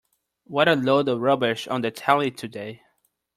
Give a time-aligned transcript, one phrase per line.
[0.45, 2.81] What a load of rubbish on the telly today.